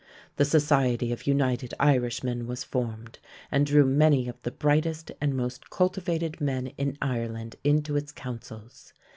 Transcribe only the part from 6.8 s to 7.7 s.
Ireland